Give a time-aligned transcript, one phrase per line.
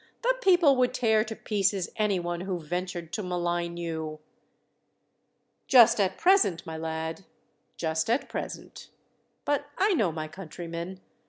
[0.23, 4.17] "The people would tear to pieces anyone who ventured to malign you."
[5.67, 7.23] "Just at present, my lad;
[7.77, 8.89] just at present.
[9.45, 11.01] But I know my countrymen.